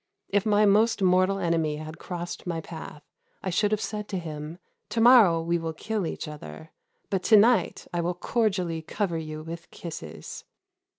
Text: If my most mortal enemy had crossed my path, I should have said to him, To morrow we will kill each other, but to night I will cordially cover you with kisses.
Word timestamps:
If 0.29 0.47
my 0.47 0.65
most 0.65 1.03
mortal 1.03 1.37
enemy 1.37 1.77
had 1.77 1.99
crossed 1.99 2.47
my 2.47 2.59
path, 2.59 3.03
I 3.43 3.51
should 3.51 3.69
have 3.69 3.79
said 3.79 4.07
to 4.09 4.17
him, 4.17 4.57
To 4.89 4.99
morrow 4.99 5.43
we 5.43 5.59
will 5.59 5.73
kill 5.73 6.07
each 6.07 6.27
other, 6.27 6.71
but 7.11 7.21
to 7.25 7.37
night 7.37 7.85
I 7.93 8.01
will 8.01 8.15
cordially 8.15 8.81
cover 8.81 9.19
you 9.19 9.43
with 9.43 9.69
kisses. 9.69 10.43